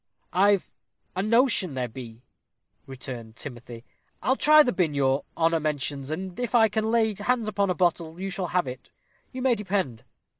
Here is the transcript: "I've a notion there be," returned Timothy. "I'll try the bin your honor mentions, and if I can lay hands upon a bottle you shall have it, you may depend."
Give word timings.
"I've 0.33 0.73
a 1.15 1.21
notion 1.21 1.75
there 1.75 1.87
be," 1.87 2.23
returned 2.87 3.35
Timothy. 3.35 3.85
"I'll 4.23 4.35
try 4.35 4.63
the 4.63 4.71
bin 4.71 4.95
your 4.95 5.25
honor 5.37 5.59
mentions, 5.59 6.09
and 6.09 6.39
if 6.39 6.55
I 6.55 6.69
can 6.69 6.89
lay 6.89 7.13
hands 7.13 7.47
upon 7.47 7.69
a 7.69 7.75
bottle 7.75 8.19
you 8.19 8.31
shall 8.31 8.47
have 8.47 8.65
it, 8.65 8.89
you 9.31 9.43
may 9.43 9.53
depend." 9.53 10.03